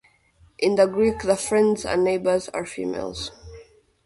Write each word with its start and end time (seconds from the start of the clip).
In 0.57 0.77
the 0.77 0.87
Greek, 0.87 1.19
the 1.21 1.35
"friends 1.35 1.85
and 1.85 2.03
neighbors" 2.03 2.49
are 2.49 2.65
female. 2.65 3.15